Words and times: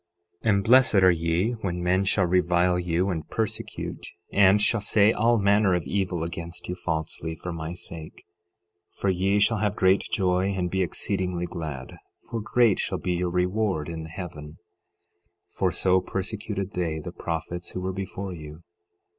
12:11 0.43 0.49
And 0.49 0.63
blessed 0.63 0.95
are 0.95 1.11
ye 1.11 1.51
when 1.61 1.83
men 1.83 2.03
shall 2.05 2.25
revile 2.25 2.79
you 2.79 3.11
and 3.11 3.29
persecute, 3.29 4.07
and 4.33 4.59
shall 4.59 4.81
say 4.81 5.11
all 5.11 5.37
manner 5.37 5.75
of 5.75 5.83
evil 5.85 6.23
against 6.23 6.67
you 6.67 6.73
falsely, 6.73 7.35
for 7.35 7.53
my 7.53 7.75
sake; 7.75 8.25
12:12 8.95 8.99
For 9.01 9.09
ye 9.11 9.39
shall 9.39 9.57
have 9.59 9.75
great 9.75 10.01
joy 10.11 10.53
and 10.53 10.71
be 10.71 10.81
exceedingly 10.81 11.45
glad, 11.45 11.97
for 12.27 12.41
great 12.41 12.79
shall 12.79 12.97
be 12.97 13.13
your 13.13 13.29
reward 13.29 13.89
in 13.89 14.05
heaven; 14.07 14.57
for 15.55 15.71
so 15.71 15.99
persecuted 16.01 16.71
they 16.71 16.97
the 16.97 17.11
prophets 17.11 17.69
who 17.73 17.81
were 17.81 17.93
before 17.93 18.33
you. 18.33 18.63